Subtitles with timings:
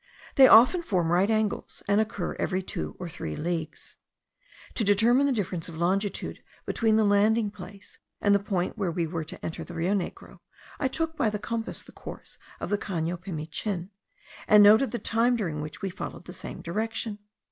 [0.33, 3.97] They often form right angles, and occur every two or three leagues.
[4.73, 9.05] To determine the difference of longitude between the landing place and the point where we
[9.05, 10.39] were to enter the Rio Negro,
[10.79, 13.89] I took by the compass the course of the Cano Pimichin,
[14.47, 17.19] and noted the time during which we followed the same direction.